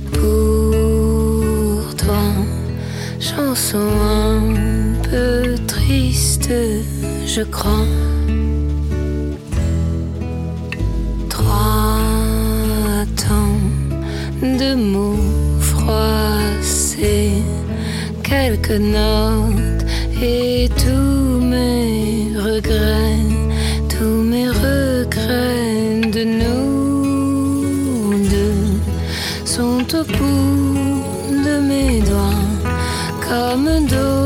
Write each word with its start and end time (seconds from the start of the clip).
pour 0.00 1.94
toi. 1.96 2.22
Chanson 3.20 3.78
un 3.78 4.54
peu 5.08 5.54
triste, 5.66 6.50
je 7.26 7.42
crois. 7.42 7.86
Trois 11.28 13.04
temps 13.16 13.60
de 14.42 14.74
mots 14.74 15.60
froissés, 15.60 17.42
quelques 18.22 18.80
notes 18.80 19.84
et 20.22 20.68
tous 20.76 21.40
mes 21.40 22.32
regrets, 22.36 23.27
comme 33.86 34.17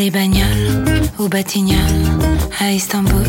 les 0.00 0.10
bagnoles, 0.10 1.02
au 1.18 1.28
Batignolles, 1.28 2.08
à 2.58 2.72
Istanbul, 2.72 3.26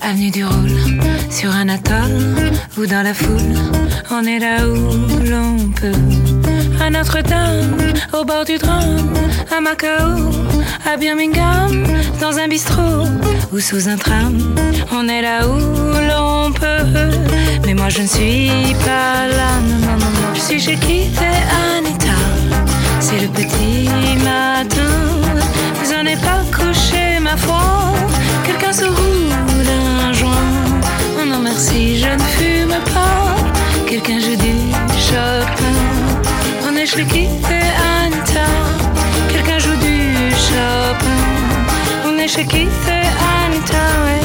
avenue 0.00 0.30
du 0.30 0.42
Roule, 0.42 1.02
sur 1.28 1.50
un 1.50 1.68
atoll 1.68 2.50
ou 2.78 2.86
dans 2.86 3.02
la 3.02 3.12
foule, 3.12 3.58
on 4.10 4.24
est 4.24 4.38
là 4.38 4.66
où 4.66 4.74
l'on 5.30 5.70
peut. 5.78 6.00
À 6.82 6.88
Notre-Dame, 6.88 7.76
au 8.14 8.24
bord 8.24 8.46
du 8.46 8.56
drame, 8.56 9.12
à 9.54 9.60
Macao, 9.60 10.30
à 10.90 10.96
Birmingham, 10.96 11.86
dans 12.22 12.38
un 12.38 12.48
bistrot 12.48 13.04
ou 13.52 13.60
sous 13.60 13.86
un 13.90 13.96
tram, 13.96 14.38
on 14.90 15.06
est 15.08 15.20
là 15.20 15.46
où 15.46 15.58
l'on 16.08 16.52
peut. 16.52 17.18
Mais 17.66 17.74
moi 17.74 17.90
je 17.90 18.00
ne 18.00 18.06
suis 18.06 18.74
pas 18.86 19.28
là, 19.28 19.60
non, 19.60 19.98
non, 19.98 20.10
non, 20.20 20.34
je 20.34 20.40
suis 20.40 20.60
chez 20.60 20.76
qui 20.76 21.10
fait 21.10 21.42
Anita. 21.76 22.18
C'est 22.98 23.20
le 23.20 23.28
petit 23.28 23.67
Quelqu'un 36.90 37.28
joue 39.58 39.76
du 39.76 40.30
Chopin. 40.30 41.18
On 42.06 42.16
est 42.18 42.28
chez 42.28 42.46
qui 42.46 42.66
fait 42.66 43.06
Anita, 43.44 43.84
ouais. 44.04 44.22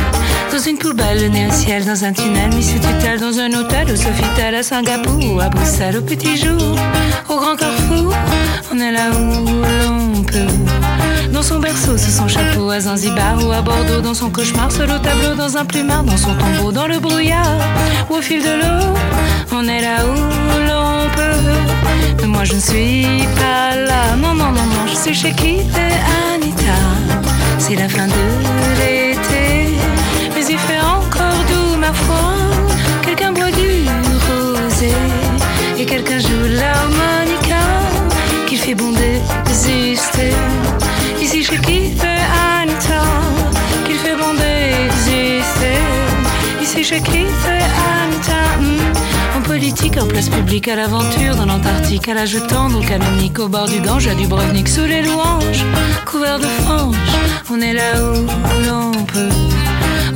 Dans 0.51 0.63
une 0.63 0.77
poubelle, 0.77 1.23
le 1.23 1.27
nez 1.27 1.47
au 1.47 1.51
ciel, 1.51 1.83
dans 1.85 2.05
un 2.05 2.13
tunnel, 2.13 2.53
mis 2.55 2.63
sous 2.63 2.79
tutelle, 2.79 3.19
dans 3.19 3.37
un 3.37 3.51
hôtel, 3.51 3.91
au 3.91 3.95
Sofitel, 3.95 4.55
à 4.55 4.63
Singapour, 4.63 5.35
ou 5.35 5.41
à 5.41 5.49
Bruxelles, 5.49 5.97
au 5.97 6.01
petit 6.01 6.37
jour, 6.37 6.77
au 7.27 7.35
grand 7.35 7.57
carrefour, 7.57 8.13
on 8.73 8.79
est 8.79 8.91
là 8.91 9.11
où 9.11 9.43
l'on 9.83 10.23
peut. 10.23 10.47
Dans 11.33 11.43
son 11.43 11.59
berceau, 11.59 11.97
sous 11.97 12.11
son 12.11 12.29
chapeau, 12.29 12.69
à 12.69 12.79
Zanzibar 12.79 13.45
ou 13.45 13.51
à 13.51 13.61
Bordeaux, 13.61 13.99
dans 14.01 14.13
son 14.13 14.29
cauchemar, 14.29 14.71
seul 14.71 14.89
au 14.89 14.99
tableau, 14.99 15.35
dans 15.35 15.57
un 15.57 15.65
plumard, 15.65 16.03
dans 16.03 16.15
son 16.17 16.33
tombeau, 16.35 16.71
dans 16.71 16.87
le 16.87 16.99
brouillard, 16.99 17.59
ou 18.09 18.15
au 18.15 18.21
fil 18.21 18.41
de 18.41 18.53
l'eau, 18.61 18.93
on 19.51 19.67
est 19.67 19.81
là 19.81 20.05
où 20.05 20.13
l'on 20.67 20.82
Mais 22.21 22.27
moi 22.27 22.43
je 22.43 22.55
ne 22.55 22.59
suis 22.59 23.27
pas 23.35 23.75
là, 23.75 24.15
non, 24.17 24.33
non, 24.33 24.51
non, 24.51 24.65
non, 24.73 24.87
je 24.87 24.95
suis 24.95 25.13
chez 25.13 25.31
qui 25.31 25.57
fait 25.73 25.97
Anita. 26.33 26.79
C'est 27.57 27.75
la 27.75 27.87
fin 27.89 28.07
de 28.07 28.23
l'été, 28.79 29.77
mais 30.35 30.45
il 30.49 30.57
fait 30.57 30.79
encore 30.81 31.41
doux, 31.49 31.77
ma 31.79 31.93
foi. 31.93 32.25
Quelqu'un 33.01 33.31
boit 33.31 33.51
du 33.51 33.85
rosé 34.27 34.93
et 35.79 35.85
quelqu'un 35.85 36.19
joue 36.19 36.47
l'harmonica. 36.59 37.63
Qu'il 38.47 38.59
fait 38.59 38.75
bon 38.75 38.91
d'exister. 38.91 40.33
Ici 41.21 41.43
chez 41.43 41.57
qui 41.57 41.91
fait 42.01 42.23
Anita. 42.61 43.01
Qu'il 43.85 43.95
fait 43.97 44.15
bon 44.15 44.33
d'exister. 44.33 45.79
Ici 46.61 46.83
chez 46.83 47.01
qui 47.01 47.25
fait 47.43 47.65
Anita. 47.91 48.41
Hmm, 48.59 49.02
en 49.71 50.07
place 50.07 50.27
publique 50.27 50.67
à 50.67 50.75
l'aventure 50.75 51.37
dans 51.37 51.45
l'Antarctique 51.45 52.09
à 52.09 52.13
l'âge 52.13 52.35
tendre 52.49 52.79
au 52.79 52.81
canonique 52.81 53.39
au 53.39 53.47
bord 53.47 53.69
du 53.69 53.79
Gange 53.79 54.07
à 54.07 54.13
Dubrovnik 54.13 54.67
sous 54.67 54.83
les 54.83 55.01
louanges. 55.01 55.63
Couvert 56.05 56.37
de 56.37 56.47
franges 56.47 56.97
on 57.49 57.61
est 57.61 57.71
là 57.71 57.93
où 58.01 58.25
l'on 58.67 58.91
peut. 59.05 59.29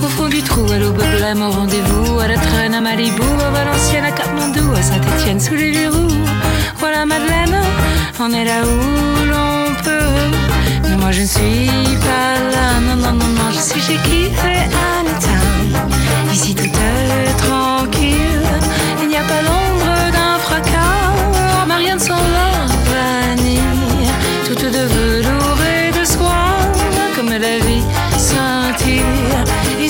Au 0.04 0.08
fond 0.10 0.28
du 0.28 0.42
trou 0.42 0.70
à 0.70 0.78
l'aube 0.78 1.02
blême 1.18 1.42
au 1.42 1.50
rendez-vous 1.50 2.20
à 2.20 2.28
la 2.28 2.36
traîne 2.36 2.74
à 2.74 2.82
Malibu 2.82 3.22
à 3.40 3.50
Valenciennes 3.52 4.04
à 4.04 4.12
Katmandou 4.12 4.74
à 4.74 4.82
Saint-Étienne 4.82 5.40
sous 5.40 5.56
les 5.56 5.72
verrous 5.72 6.12
voilà 6.78 7.06
Madeleine 7.06 7.62
on 8.20 8.34
est 8.34 8.44
là 8.44 8.60
où 8.64 9.26
l'on 9.32 9.74
peut. 9.82 10.90
Mais 10.90 10.98
moi 10.98 11.12
je 11.12 11.22
ne 11.22 11.28
suis 11.28 11.70
pas 12.02 12.34
là 12.52 12.82
non 12.82 12.98
non 12.98 13.14
non 13.14 13.28
non 13.28 13.52
je 13.54 13.60
suis 13.60 13.80
chez 13.82 13.98
qui 14.10 14.30
fait 14.30 14.68
un 14.90 15.04
état 15.06 16.34
ici 16.34 16.54
tout 16.54 16.64
est 16.66 17.38
tranquille 17.38 17.77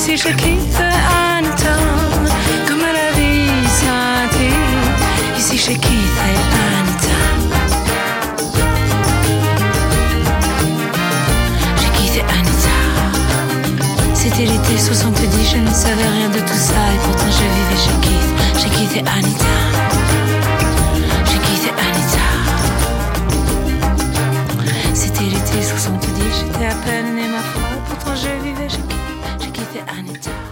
ici 0.08 0.18
chez 0.18 0.36
qui 0.36 0.56
fait 0.72 0.84
un 0.84 1.44
temps 1.44 2.24
comme 2.68 2.80
la 2.80 3.12
vie 3.18 3.50
ici 3.66 5.58
temps 7.02 7.18
j'ai 11.76 11.90
quitté 11.90 12.22
Anita 12.22 12.78
c'était 14.14 14.46
l'été 14.46 14.78
70 14.78 15.52
je 15.52 15.58
ne 15.58 15.74
savais 15.74 16.08
rien 16.08 16.30
de 16.30 16.40
tout 16.40 16.54
ça. 16.54 16.74
Et 16.94 17.00
pourtant 17.04 17.32
je 17.32 17.44
vivais 17.56 17.82
chez 17.84 17.98
qui 18.02 18.18
j'ai 18.62 18.70
quitté 18.70 19.00
Anita 19.00 19.56
j'ai 21.26 21.40
quitté 21.40 21.70
Anita 21.86 22.28
c'était 24.94 25.24
l'été 25.24 25.62
70 25.62 26.08
j'étais 26.40 26.66
à 26.66 26.76
peine 26.76 27.16
né 27.16 27.28
ma 27.28 27.40
foi. 27.40 27.62
Pourtant 27.90 28.16
je 28.16 28.30
vivais 28.48 28.70
j'ai 28.70 28.78
quitté 28.78 28.97
Anita 29.86 30.47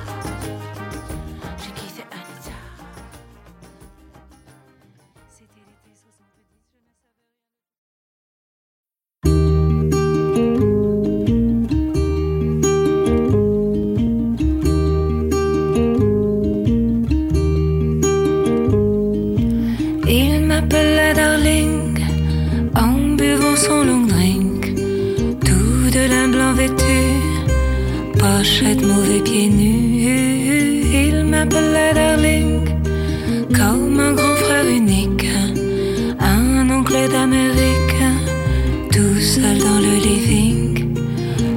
tout 38.92 39.20
seul 39.20 39.58
dans 39.58 39.80
le 39.80 39.96
living. 39.98 40.96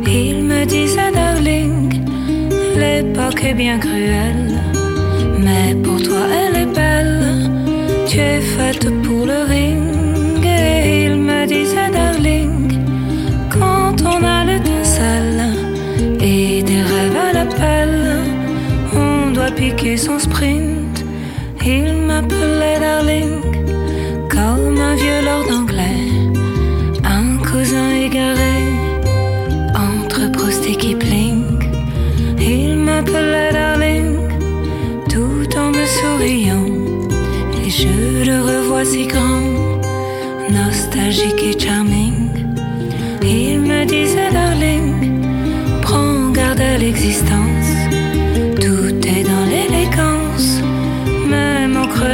Il 0.07 0.45
me 0.45 0.65
disait 0.65 1.13
Darling, 1.13 2.03
l'époque 2.77 3.45
est 3.45 3.55
bien 3.55 3.79
cruelle, 3.79 4.61
mais 5.39 5.75
pour 5.83 6.03
toi 6.03 6.27
elle 6.41 6.63
est 6.63 6.75
belle. 6.75 7.51
Tu 8.07 8.19
es 8.19 8.41
faite 8.41 8.89
pour 9.03 9.27
le 9.27 9.45
ring 9.47 10.45
et 10.45 11.05
il 11.05 11.17
me 11.17 11.47
disait 11.47 11.91
darling 11.93 12.73
quand 13.51 13.97
on 14.03 14.25
a 14.25 14.45
l'étincelle 14.45 15.43
et 16.21 16.63
des 16.63 16.83
rêves 16.91 17.19
à 17.29 17.33
l'appel 17.35 18.23
on 18.95 19.31
doit 19.33 19.51
piquer 19.51 19.99
son 19.99 20.19
sprint 20.19 21.05
il 21.67 21.93
m'appelait 22.07 22.81
darling 22.81 23.43
comme 24.31 24.81
un 24.81 24.95
vieux 24.95 25.23
lord 25.25 25.58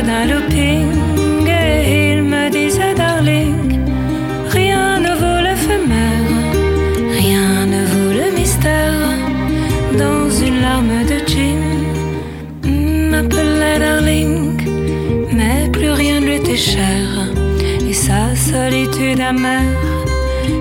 d'un 0.07 0.25
looping. 0.31 0.91
Et 1.47 2.13
il 2.13 2.23
me 2.23 2.51
disait, 2.51 2.95
darling, 2.95 3.81
rien 4.49 5.01
ne 5.01 5.13
vaut 5.21 5.41
l'éphémère, 5.47 6.31
rien 7.21 7.67
ne 7.67 7.83
vaut 7.93 8.13
le 8.21 8.39
mystère. 8.39 8.93
Dans 9.99 10.29
une 10.47 10.61
larme 10.61 11.05
de 11.11 11.19
gin, 11.31 11.65
m'appelait 13.15 13.79
darling 13.79 14.61
mais 15.33 15.69
plus 15.71 15.91
rien 15.91 16.21
ne 16.21 16.27
lui 16.27 16.35
était 16.35 16.57
cher 16.57 17.05
et 17.89 17.93
sa 17.93 18.35
solitude 18.35 19.21
amère 19.21 19.81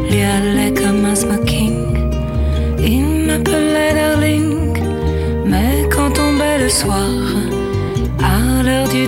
lui 0.09 0.21
allait 0.35 0.73
comme 0.73 1.03
un 1.05 1.15
smoking 1.15 1.77
il 2.79 3.05
m'appelait 3.27 3.93
darling 3.99 4.77
mais 5.45 5.73
quand 5.93 6.11
tombait 6.11 6.59
le 6.59 6.69
soir 6.69 7.09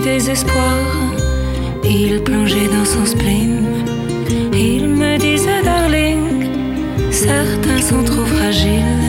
désespoir. 0.00 0.78
Il 1.84 2.22
plongeait 2.22 2.68
dans 2.68 2.84
son 2.84 3.06
spleen. 3.06 3.64
Il 4.52 4.88
me 4.88 5.18
disait 5.18 5.62
darling 5.62 6.26
certains 7.10 7.80
sont 7.80 8.02
trop 8.04 8.24
fragiles 8.24 9.06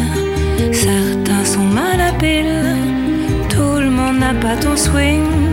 certains 0.71 1.45
sont 1.45 1.67
malhabiles 1.79 2.75
tout 3.49 3.79
le 3.79 3.89
monde 3.89 4.19
n'a 4.19 4.33
pas 4.33 4.56
ton 4.56 4.75
swing 4.75 5.46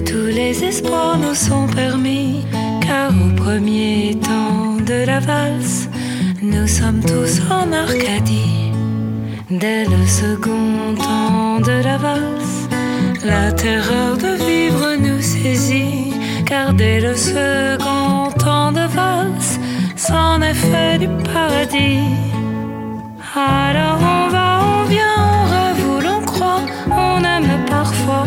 tous 0.00 0.26
les 0.26 0.64
espoirs 0.64 1.18
nous 1.18 1.34
sont 1.34 1.66
permis, 1.68 2.44
car 2.80 3.10
au 3.10 3.34
premier 3.34 4.18
temps 4.20 4.76
de 4.84 5.04
la 5.06 5.20
valse, 5.20 5.88
nous 6.42 6.66
sommes 6.66 7.00
tous 7.00 7.40
en 7.50 7.72
Arcadie. 7.72 8.72
Dès 9.50 9.84
le 9.84 10.06
second 10.06 10.94
temps 10.96 11.60
de 11.60 11.82
la 11.84 11.96
valse, 11.96 12.68
la 13.24 13.52
terreur 13.52 14.16
de 14.16 14.32
vivre 14.44 14.96
nous 14.96 15.20
saisit, 15.20 16.12
car 16.46 16.64
Regardez 16.64 17.00
le 17.00 17.14
second 17.14 18.30
temps 18.38 18.72
de 18.72 18.86
valse, 18.96 19.58
c'en 19.96 20.40
est 20.40 20.54
fait 20.54 20.98
du 20.98 21.08
paradis. 21.32 22.00
Alors 23.34 23.98
on 24.00 24.28
va, 24.30 24.60
on 24.62 24.84
vient, 24.88 25.16
on 25.18 25.44
rêve 25.54 25.88
où 25.90 26.00
l'on 26.00 26.20
croit, 26.24 26.62
on 26.90 27.18
aime 27.22 27.64
parfois, 27.68 28.26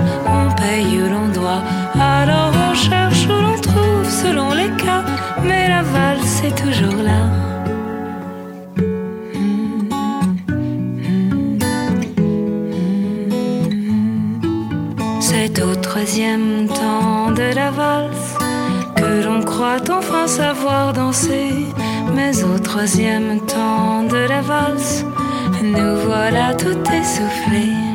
où 0.68 1.10
l'on 1.10 1.28
doit. 1.30 1.64
Alors 2.00 2.52
on 2.70 2.74
cherche 2.74 3.26
où 3.26 3.42
l'on 3.46 3.60
trouve 3.60 4.06
selon 4.06 4.54
les 4.54 4.72
cas, 4.84 5.04
mais 5.44 5.68
la 5.70 5.82
valse 5.82 6.44
est 6.44 6.58
toujours 6.64 7.02
là. 7.10 7.22
C'est 15.20 15.62
au 15.64 15.76
troisième 15.76 16.68
temps 16.68 17.32
de 17.32 17.56
la 17.56 17.72
valse 17.72 18.36
que 18.96 19.26
l'on 19.26 19.42
croit 19.44 19.90
enfin 19.90 20.28
savoir 20.28 20.94
danser. 20.94 21.52
Mais 22.16 22.44
au 22.44 22.58
troisième 22.60 23.40
temps 23.46 24.04
de 24.04 24.22
la 24.28 24.42
valse, 24.42 25.06
nous 25.64 25.96
voilà 26.06 26.54
tout 26.56 26.80
essoufflés. 26.92 27.87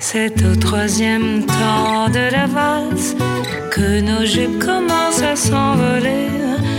C'est 0.00 0.42
au 0.44 0.54
troisième 0.54 1.44
temps 1.44 2.08
de 2.08 2.30
la 2.30 2.46
valse 2.46 3.16
que 3.70 4.00
nos 4.00 4.24
jupes 4.24 4.58
commencent 4.58 5.22
à 5.22 5.36
s'envoler. 5.36 6.28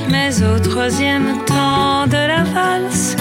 Mais 0.10 0.42
au 0.42 0.58
troisième 0.60 1.44
temps 1.46 2.08
de 2.08 2.18
la 2.34 2.44
valse, 2.44 3.16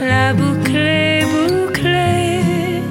la 0.00 0.32
boucle 0.32 0.76
est 0.76 1.24
bouclée. 1.24 2.82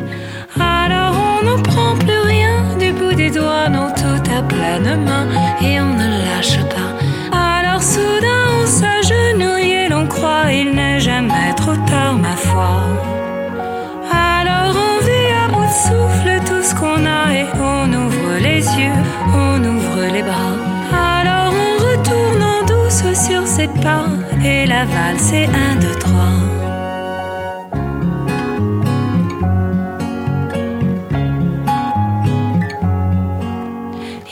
Alors 0.59 1.15
on 1.39 1.45
ne 1.45 1.61
prend 1.61 1.95
plus 1.97 2.21
rien 2.25 2.77
du 2.79 2.93
bout 2.93 3.13
des 3.13 3.31
doigts, 3.31 3.67
non 3.69 3.89
tout 3.95 4.31
à 4.31 4.41
pleine 4.43 5.03
main 5.03 5.27
et 5.61 5.81
on 5.81 5.93
ne 5.93 6.09
lâche 6.25 6.59
pas. 6.75 7.37
Alors 7.37 7.81
soudain 7.81 8.43
on 8.61 8.65
s'agenouille 8.67 9.71
et 9.71 9.89
l'on 9.89 10.07
croit 10.07 10.51
il 10.51 10.71
n'est 10.75 10.99
jamais 10.99 11.53
trop 11.57 11.75
tard, 11.87 12.17
ma 12.17 12.35
foi. 12.35 12.90
Les 20.07 20.23
bras. 20.23 20.55
Alors 20.93 21.53
on 21.53 21.73
retourne 21.83 22.43
en 22.43 22.65
douce 22.65 23.03
sur 23.27 23.45
ses 23.45 23.67
pas 23.67 24.05
et 24.43 24.65
la 24.65 24.85
valse 24.85 25.33
est 25.33 25.45
un, 25.45 25.75
deux, 25.79 25.97
trois. 25.99 26.11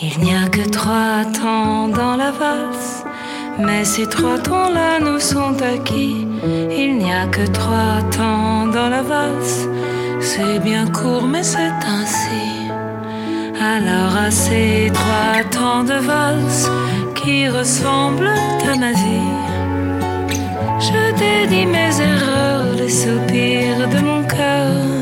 Il 0.02 0.20
n'y 0.26 0.34
a 0.34 0.48
que 0.48 0.68
trois 0.70 1.24
temps 1.40 1.88
dans 1.88 2.16
la 2.16 2.32
valse, 2.32 3.04
mais 3.60 3.84
ces 3.86 4.08
trois 4.08 4.38
temps-là 4.40 5.00
nous 5.00 5.20
sont 5.20 5.56
acquis. 5.62 6.28
Il 6.78 6.98
n'y 6.98 7.14
a 7.14 7.28
que 7.28 7.46
trois 7.48 8.02
temps 8.12 8.68
dans 8.68 8.90
la 8.90 9.02
valse, 9.02 9.68
c'est 10.20 10.60
bien 10.60 10.88
court, 10.88 11.28
mais 11.28 11.44
c'est 11.44 11.74
ainsi. 11.86 12.59
Alors 13.62 14.16
à 14.16 14.32
ces 14.32 14.90
trois 14.94 15.44
temps 15.52 15.84
de 15.84 15.94
valse 15.94 16.70
qui 17.16 17.48
ressemblent 17.50 18.28
à 18.72 18.76
ma 18.78 18.92
vie, 18.94 19.34
je 20.80 21.02
dédie 21.18 21.66
mes 21.66 22.00
erreurs, 22.00 22.74
les 22.78 22.90
soupirs 22.90 23.90
de 23.90 24.00
mon 24.00 24.24
cœur. 24.24 25.00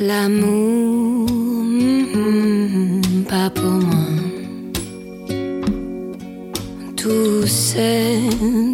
L'amour, 0.00 1.21
C'est 7.46 8.20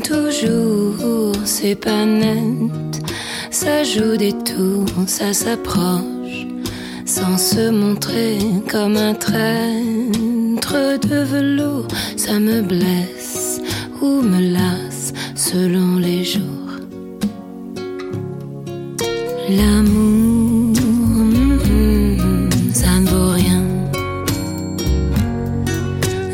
toujours, 0.04 1.32
c'est 1.44 1.74
pas 1.74 2.04
net. 2.04 3.02
Ça 3.50 3.82
joue 3.82 4.16
des 4.16 4.32
tours, 4.32 4.84
ça 5.06 5.32
s'approche, 5.32 6.46
sans 7.06 7.38
se 7.38 7.70
montrer 7.70 8.38
comme 8.70 8.96
un 8.96 9.14
traître 9.14 10.98
de 11.08 11.22
velours. 11.24 11.88
Ça 12.16 12.38
me 12.38 12.60
blesse 12.60 13.60
ou 14.02 14.20
me 14.20 14.52
lasse 14.52 15.12
selon 15.34 15.96
les 15.96 16.24
jours. 16.24 16.42
L'amour, 19.48 20.74
mm, 21.20 22.50
ça 22.74 23.00
ne 23.00 23.06
vaut 23.06 23.32
rien. 23.32 23.64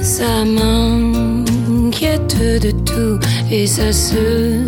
Ça 0.02 0.44
de 2.38 2.70
tout 2.70 3.18
et 3.50 3.66
ça 3.66 3.92
se 3.92 4.58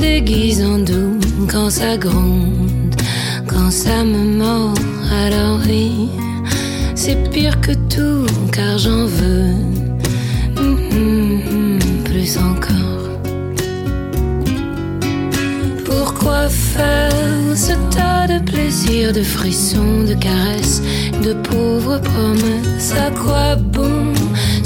déguise 0.00 0.62
en 0.62 0.78
doux 0.78 1.18
quand 1.48 1.70
ça 1.70 1.96
gronde, 1.96 2.94
quand 3.46 3.70
ça 3.70 4.04
me 4.04 4.38
mord. 4.38 4.74
Alors 5.26 5.60
oui, 5.66 6.08
c'est 6.94 7.30
pire 7.30 7.60
que 7.60 7.72
tout 7.72 8.26
car 8.52 8.78
j'en 8.78 9.04
veux 9.06 9.54
plus 12.04 12.38
encore. 12.38 13.10
Pourquoi 15.84 16.48
faire 16.48 17.12
ce 17.54 17.72
tas 17.94 18.26
de 18.26 18.44
plaisirs, 18.44 19.12
de 19.12 19.22
frissons, 19.22 20.04
de 20.08 20.14
caresses, 20.14 20.82
de 21.22 21.34
pauvres 21.34 22.00
promesses? 22.00 22.92
À 22.92 23.10
quoi 23.10 23.56
bon 23.56 24.12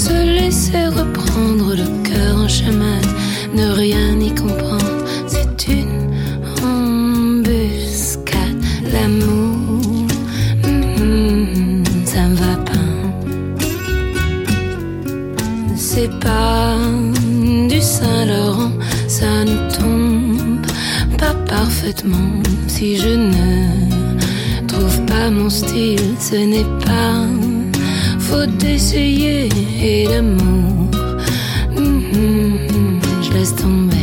se 0.04 0.12
laisser 0.38 0.86
reprendre 1.00 1.74
le 1.74 1.88
cœur 2.02 2.36
en 2.44 2.48
chemin, 2.48 3.00
ne 3.54 3.66
rien 3.82 4.20
y 4.20 4.34
comprendre 4.34 5.02
C'est 5.26 5.68
une 5.68 5.98
embuscade, 6.62 8.60
l'amour, 8.92 10.06
mm, 10.62 11.84
ça 12.04 12.22
me 12.30 12.36
va 12.44 12.56
pas. 12.70 12.90
C'est 15.74 16.12
pas 16.20 16.76
du 17.72 17.80
Saint-Laurent, 17.80 18.72
ça 19.08 19.32
ne 19.50 19.56
tombe 19.78 20.66
pas 21.16 21.34
parfaitement. 21.48 22.42
Si 22.66 22.98
je 22.98 23.14
ne 23.32 24.66
trouve 24.68 24.98
pas 25.06 25.30
mon 25.30 25.48
style, 25.48 26.08
ce 26.18 26.36
n'est 26.52 26.70
pas 26.84 27.53
faute 28.34 28.56
d'essayer. 28.56 29.48
Et 29.80 30.06
l'amour, 30.08 30.90
mhm, 31.76 33.00
je 33.22 33.32
laisse 33.32 33.54
tomber. 33.54 33.93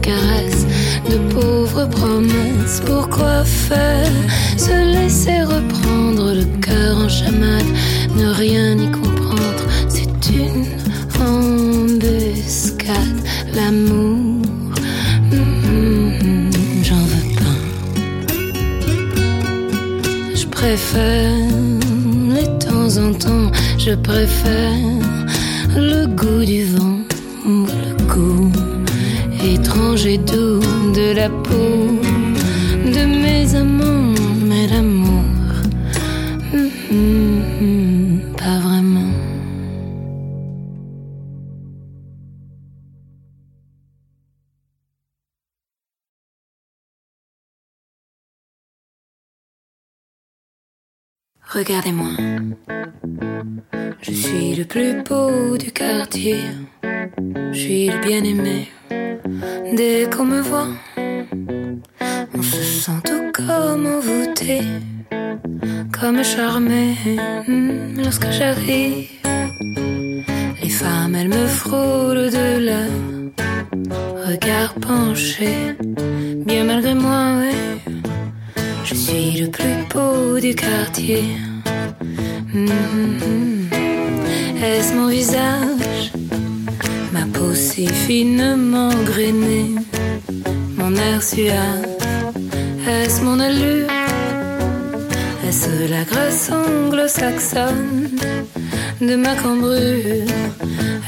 Caresses, 0.00 0.66
de 1.10 1.16
pauvres 1.32 1.86
promesses 1.86 2.80
Pourquoi 2.84 3.44
faire 3.44 4.10
se 4.56 4.72
laisser 4.94 5.42
reprendre 5.42 6.32
le 6.34 6.44
cœur 6.60 6.96
en 6.98 7.08
chamade, 7.08 7.66
ne 8.16 8.26
rien 8.28 8.76
y 8.78 8.90
comprendre? 8.90 9.64
C'est 9.88 10.30
une 10.30 10.66
embuscade, 11.20 13.20
l'amour. 13.54 14.42
mm, 15.32 16.50
J'en 16.82 17.04
veux 17.12 17.34
pas. 17.36 17.58
Je 20.34 20.46
préfère 20.46 21.32
les 22.34 22.48
temps 22.58 22.96
en 22.98 23.12
temps, 23.12 23.50
je 23.78 23.94
préfère 23.94 24.72
le 25.76 26.06
goût 26.06 26.44
du 26.44 26.64
vent 26.64 26.98
le 27.48 27.96
goût 28.12 28.50
étrange 29.44 30.06
et 30.06 30.18
doux 30.18 30.60
de 30.94 31.14
la 31.14 31.28
peau 31.28 32.00
de 32.84 33.06
mes 33.06 33.54
amants, 33.54 33.97
Regardez-moi. 51.58 52.10
Je 54.00 54.12
suis 54.12 54.54
le 54.54 54.64
plus 54.64 55.02
beau 55.02 55.56
du 55.56 55.72
quartier. 55.72 56.38
Je 57.52 57.58
suis 57.58 57.86
le 57.90 57.98
bien-aimé. 57.98 58.68
Dès 59.74 60.08
qu'on 60.08 60.24
me 60.24 60.40
voit, 60.40 60.68
on 62.32 62.42
se 62.42 62.62
sent 62.62 63.00
tout 63.04 63.32
comme 63.34 63.86
envoûté, 63.86 64.60
comme 65.98 66.22
charmé. 66.22 66.94
Hmm, 67.48 68.02
lorsque 68.04 68.30
j'arrive, 68.30 69.08
les 70.62 70.68
femmes, 70.68 71.16
elles 71.16 71.28
me 71.28 71.46
frôlent 71.48 72.30
de 72.38 72.48
leur 72.68 74.28
regard 74.28 74.74
penché. 74.74 75.74
Bien 76.46 76.62
malgré 76.62 76.94
moi, 76.94 77.38
ouais, 77.40 77.92
je 78.84 78.94
suis 78.94 79.32
le 79.40 79.50
plus 79.50 79.78
beau 79.92 80.38
du 80.38 80.54
quartier. 80.54 81.24
Hmm, 82.52 83.66
Est-ce 84.62 84.94
mon 84.94 85.08
visage? 85.08 86.12
Ma 87.12 87.20
peau 87.32 87.54
si 87.54 87.86
finement 87.86 88.90
grainée, 89.04 89.74
mon 90.76 90.94
air 90.96 91.22
suave, 91.22 91.86
est-ce 92.88 93.22
mon 93.22 93.38
allure 93.40 93.88
Est-ce 95.46 95.90
la 95.90 96.04
grâce 96.04 96.50
anglo-saxonne 96.50 98.10
de 99.00 99.14
ma 99.16 99.34
cambrure 99.36 100.24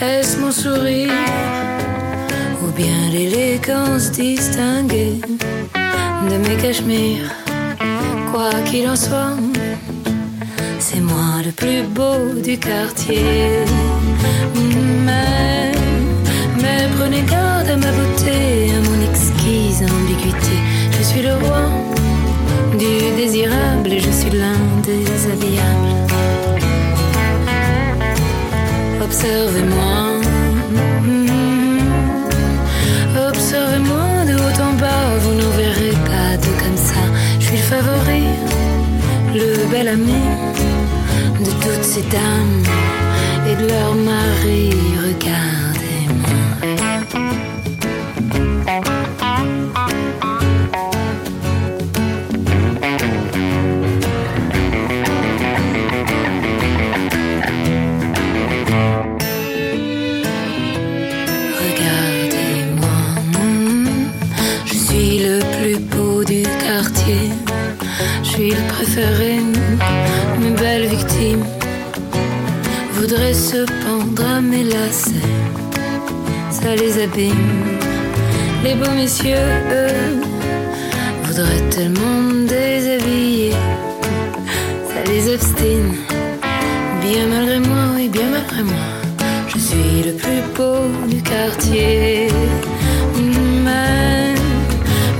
Est-ce 0.02 0.38
mon 0.38 0.50
sourire 0.50 1.11
Ou 2.62 2.70
bien 2.76 3.09
l'élégance 3.12 4.11
distinguée 4.12 5.20
de 6.30 6.37
mes 6.37 6.56
cachemires 6.61 7.30
Quoi 8.30 8.50
qu'il 8.70 8.88
en 8.88 8.97
soit, 8.97 9.37
moi 11.00 11.42
le 11.45 11.52
plus 11.52 11.83
beau 11.83 12.40
du 12.42 12.59
quartier. 12.59 13.64
Mais, 15.07 15.73
mais 16.62 16.88
prenez 16.97 17.23
garde 17.23 17.69
à 17.69 17.76
ma 17.76 17.92
beauté, 17.92 18.71
à 18.76 18.80
mon 18.88 18.99
exquise 19.11 19.83
ambiguïté. 19.83 20.57
Je 20.97 21.02
suis 21.02 21.23
le 21.23 21.35
roi 21.35 21.62
du 22.78 23.16
désirable 23.16 23.92
et 23.92 24.00
je 24.00 24.11
suis 24.11 24.30
l'un 24.30 24.61
des 24.83 25.04
habillables. 25.30 25.97
Observez-moi. 29.02 30.29
Ces 41.90 42.02
dames 42.02 42.62
et 43.49 43.56
de 43.56 43.66
leurs 43.66 43.97
maris. 43.97 44.70
Regardez-moi. 45.06 46.39
Quartier. 91.50 92.28
Mais, 93.64 94.34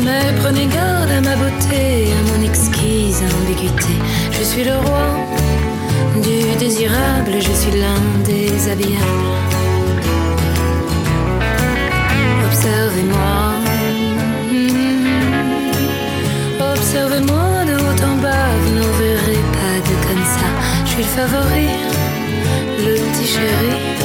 mais 0.05 0.33
prenez 0.43 0.67
garde 0.67 1.11
à 1.11 1.21
ma 1.21 1.37
beauté, 1.37 2.13
à 2.19 2.21
mon 2.31 2.45
exquise 2.45 3.23
ambiguïté. 3.39 3.95
Je 4.33 4.43
suis 4.43 4.65
le 4.65 4.77
roi 4.77 5.07
du 6.23 6.57
désirable, 6.59 7.35
je 7.39 7.53
suis 7.61 7.75
l'un 7.83 8.03
des 8.25 8.71
habillables. 8.71 9.29
Observez-moi. 12.47 13.35
Mm. 14.53 15.07
Observez-moi 16.73 17.65
de 17.69 17.75
haut 17.85 18.01
en 18.11 18.17
bas, 18.25 18.51
vous 18.63 18.75
n'en 18.79 18.93
verrez 19.03 19.43
pas 19.59 19.77
de 19.89 19.95
comme 20.07 20.27
ça. 20.37 20.49
Je 20.85 20.91
suis 20.91 21.03
le 21.03 21.13
favori, 21.17 21.69
le 22.87 22.95
petit 22.95 23.27
chéri 23.27 24.00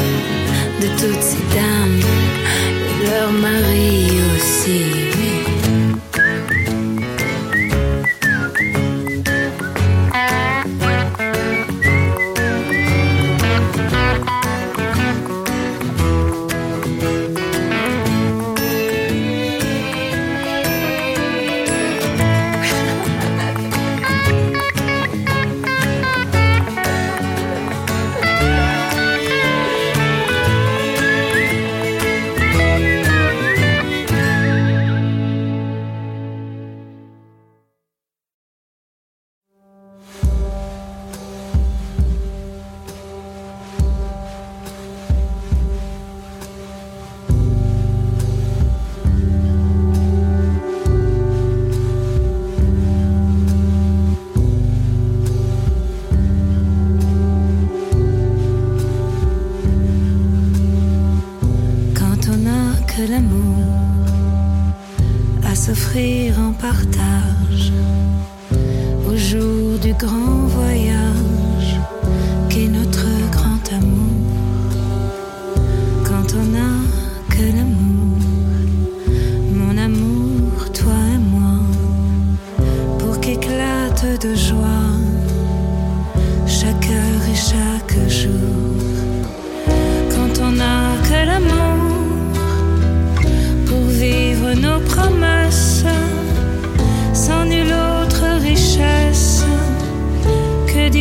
toutes 0.98 1.22
ces 1.22 1.44
dames 1.56 2.00
et 2.00 3.06
de 3.06 3.12
leurs 3.12 3.32
maris 3.32 4.12
aussi. 4.36 4.95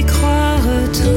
croire 0.06 0.90
trop. 0.92 1.13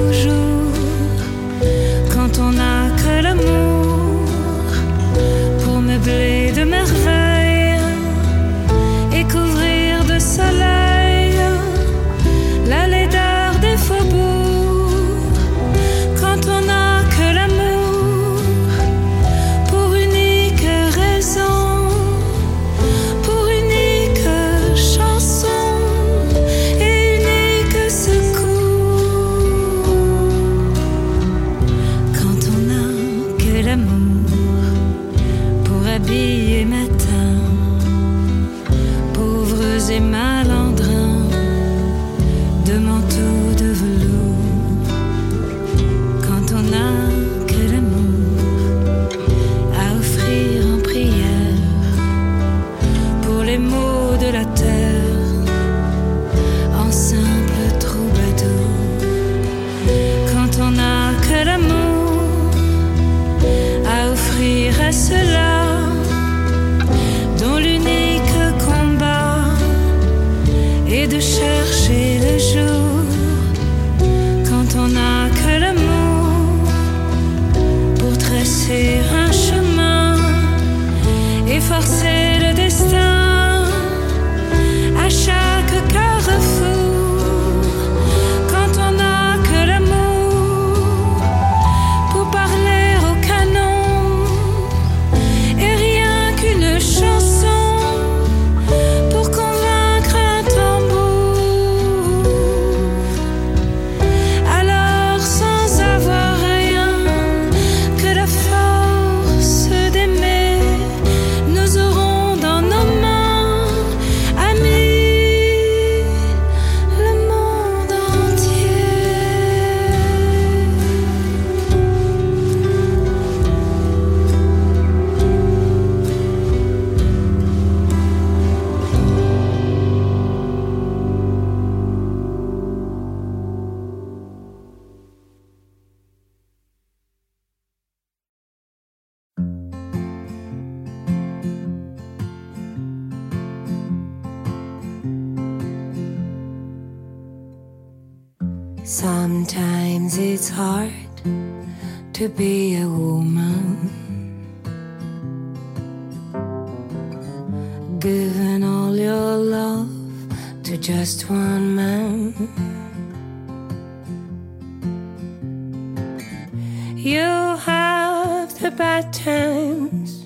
You 166.98 167.20
have 167.20 168.60
the 168.60 168.72
bad 168.72 169.14
times, 169.14 170.26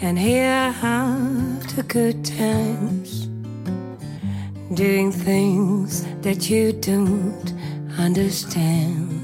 and 0.00 0.18
here 0.18 0.50
I 0.50 0.70
have 0.70 1.76
the 1.76 1.82
good 1.82 2.24
times 2.24 3.26
doing 4.72 5.12
things 5.12 6.06
that 6.22 6.48
you 6.48 6.72
don't 6.72 7.52
understand. 7.98 9.20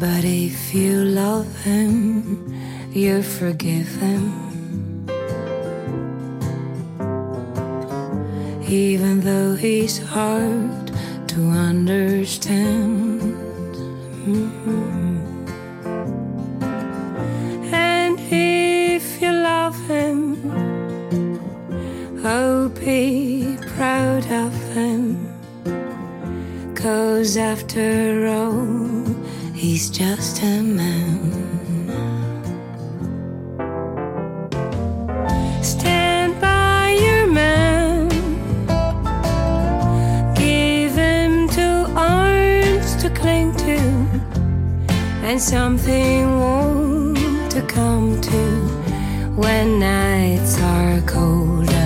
But 0.00 0.24
if 0.24 0.74
you 0.74 1.04
love 1.04 1.46
him, 1.62 2.52
you 2.92 3.22
forgive 3.22 3.86
him. 3.94 5.06
Even 8.68 9.20
though 9.20 9.54
he's 9.54 9.98
hard 9.98 10.87
to 11.38 11.50
understand. 11.50 13.22
Mhm. 14.26 15.20
And 17.72 18.18
if 18.30 19.04
you 19.22 19.32
love 19.50 19.78
him, 19.94 20.18
oh, 22.24 22.68
be 22.80 23.56
proud 23.74 24.24
of 24.46 24.52
him. 24.74 25.02
Cause 26.82 27.36
after 27.52 28.26
all, 28.38 29.04
he's 29.62 29.84
just 29.90 30.34
a 30.42 30.56
man. 30.80 31.17
And 45.28 45.42
something 45.42 46.40
warm 46.40 47.14
to 47.50 47.60
come 47.68 48.18
to 48.18 48.40
when 49.36 49.78
nights 49.78 50.58
are 50.58 51.02
cold 51.02 51.77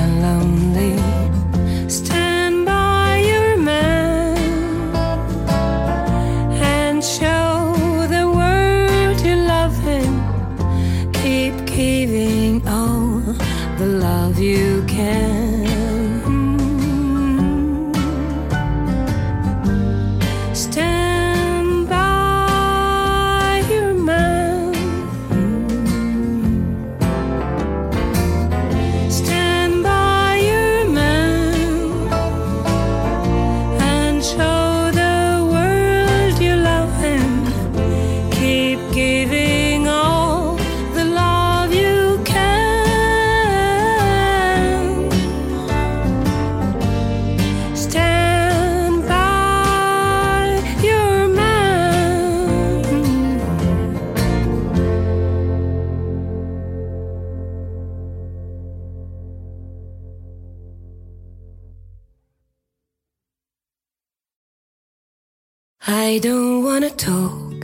I 66.12 66.18
don't 66.18 66.62
wanna 66.62 66.90
talk 66.90 67.54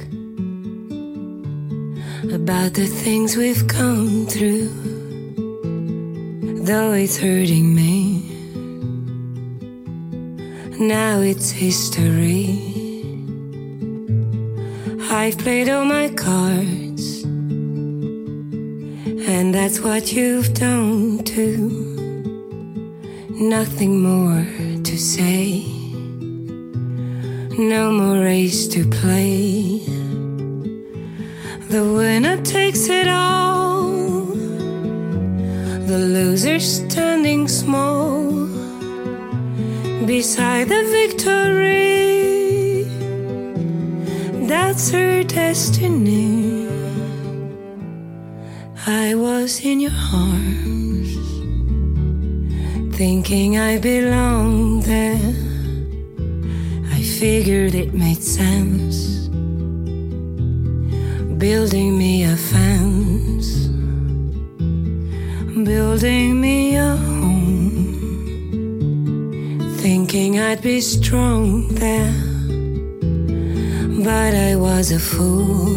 about 2.32 2.72
the 2.72 2.87
things 2.87 3.37
we've 3.37 3.68
come 3.68 4.24
through, 4.26 4.70
though 6.64 6.92
it's 6.94 7.18
hurting 7.18 7.74
me. 7.74 8.22
Now 10.80 11.20
it's 11.20 11.50
history. 11.50 12.58
I've 15.11 15.37
played 15.37 15.68
all 15.68 15.84
my 15.84 16.08
cards, 16.08 17.24
and 19.28 19.54
that's 19.54 19.80
what 19.80 20.11
you've 20.14 20.54
done 20.54 21.22
too. 21.24 21.68
Nothing 23.28 24.00
more 24.00 24.46
to 24.84 24.96
say. 24.96 25.78
No 27.59 27.90
more 27.90 28.23
race 28.23 28.68
to 28.68 28.88
play. 28.88 29.81
The 31.71 31.83
winner 31.92 32.40
takes 32.42 32.88
it 32.88 33.09
all. 33.09 33.88
The 35.90 35.99
loser 35.99 36.61
standing 36.61 37.49
small 37.49 38.47
beside 40.07 40.68
the 40.68 40.85
victory. 40.85 42.85
That's 44.47 44.92
her 44.92 45.25
destiny. 45.25 46.68
I 48.87 49.16
was 49.16 49.64
in 49.64 49.81
your 49.81 49.99
arms, 50.14 51.11
thinking 52.97 53.59
I 53.59 53.79
belonged 53.79 54.85
there. 54.85 55.47
Figured 57.18 57.74
it 57.74 57.92
made 57.94 58.22
sense, 58.22 59.26
building 61.37 61.98
me 61.98 62.22
a 62.22 62.37
fence, 62.37 63.66
building 65.64 66.40
me 66.40 66.76
a 66.76 66.94
home, 66.94 67.88
thinking 69.78 70.38
I'd 70.38 70.62
be 70.62 70.81
strong 70.81 71.66
there. 71.74 72.14
But 74.04 74.35
I 74.37 74.54
was 74.54 74.92
a 74.92 75.00
fool. 75.00 75.74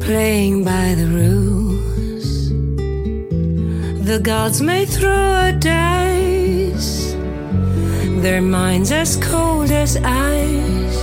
Playing 0.00 0.64
by 0.64 0.94
the 0.94 1.08
rules. 1.20 2.48
The 4.06 4.18
gods 4.22 4.62
may 4.62 4.86
throw 4.86 5.48
a 5.48 5.52
dice, 5.52 6.43
their 8.24 8.40
minds 8.40 8.90
as 8.90 9.16
cold 9.18 9.70
as 9.70 9.98
ice, 9.98 10.98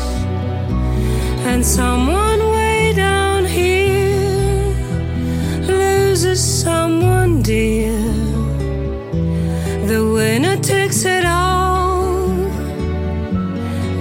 and 1.46 1.64
someone 1.64 2.40
way 2.50 2.94
down 2.96 3.46
here 3.46 4.74
loses 5.68 6.42
someone 6.42 7.44
dear. 7.44 7.96
The 9.86 10.02
winner 10.16 10.58
takes 10.58 11.06
it 11.06 11.24
all, 11.24 12.26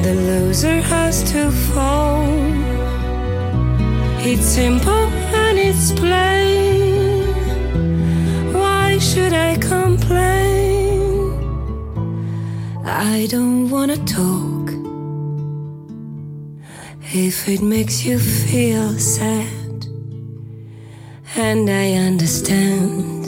the 0.04 0.14
loser 0.30 0.80
has 0.80 1.22
to 1.32 1.50
fall. 1.50 2.24
It's 4.30 4.46
simple 4.46 5.06
and 5.44 5.58
it's 5.58 5.92
plain. 5.92 7.26
Why 8.54 8.96
should 8.98 9.34
I 9.34 9.58
complain? 9.58 10.39
I 13.02 13.26
don't 13.30 13.70
wanna 13.70 13.96
talk. 14.04 14.68
If 17.14 17.48
it 17.48 17.62
makes 17.62 18.04
you 18.04 18.18
feel 18.18 18.92
sad, 18.98 19.86
and 21.34 21.70
I 21.70 21.92
understand, 21.92 23.24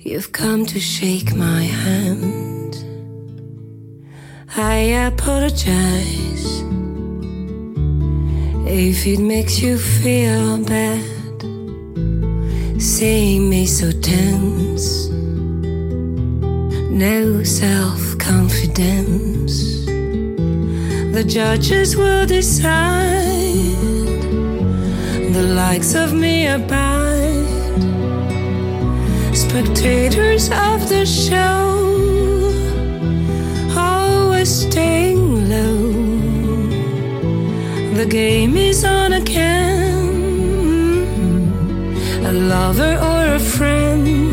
you've 0.00 0.32
come 0.32 0.64
to 0.64 0.80
shake 0.80 1.36
my 1.36 1.64
hand. 1.64 2.82
I 4.56 4.76
apologize 5.10 6.62
if 8.66 9.06
it 9.06 9.20
makes 9.20 9.60
you 9.60 9.76
feel 9.76 10.64
bad, 10.64 11.42
seeing 12.80 13.50
me 13.50 13.66
so 13.66 13.92
tense, 13.92 15.10
no 16.90 17.42
self 17.42 18.16
confidence. 18.18 19.84
The 19.86 21.24
judges 21.26 21.96
will 21.96 22.26
decide, 22.26 23.82
the 25.32 25.42
likes 25.54 25.94
of 25.94 26.12
me 26.12 26.46
abide, 26.46 27.82
spectators 29.34 30.50
of 30.50 30.88
the 30.88 31.04
show, 31.06 31.64
oh, 33.74 34.26
always 34.36 34.50
staying 34.66 35.48
low. 35.48 35.92
The 37.94 38.06
game 38.06 38.56
is 38.56 38.84
on 38.84 39.14
again. 39.14 40.06
A 42.26 42.32
lover 42.32 42.98
or 43.10 43.34
a 43.36 43.38
friend, 43.38 44.25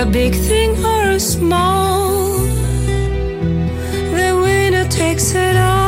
a 0.00 0.06
big 0.06 0.34
thing 0.34 0.70
or 0.82 1.10
a 1.10 1.20
small. 1.20 2.38
The 4.16 4.40
winner 4.42 4.88
takes 4.88 5.34
it 5.34 5.56
all. 5.56 5.79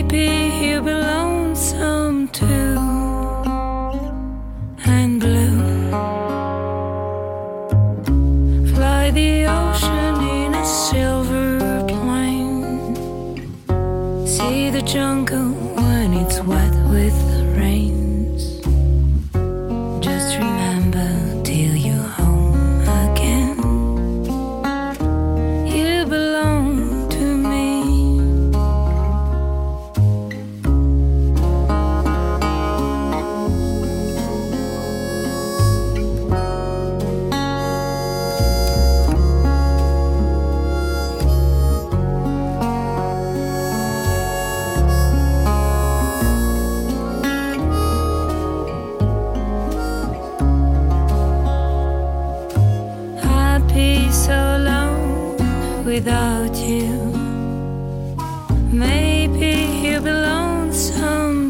Maybe 0.00 0.50
he'll 0.50 0.82
be 0.82 0.92
lonesome 0.94 2.28
too. 2.28 2.67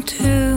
to 0.01 0.48